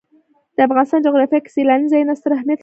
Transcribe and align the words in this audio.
د 0.55 0.57
افغانستان 0.67 0.99
جغرافیه 1.07 1.39
کې 1.43 1.53
سیلانی 1.55 1.91
ځایونه 1.93 2.13
ستر 2.19 2.31
اهمیت 2.35 2.57
لري. 2.57 2.59